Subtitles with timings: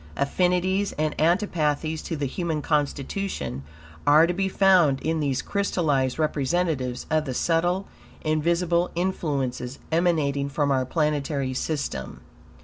[0.17, 3.61] Affinites and antipathies to the human constitution,
[4.07, 7.87] are to be found in these crystallized representatives of the subtle,
[8.23, 12.21] invisible influences emanating from our planetary system.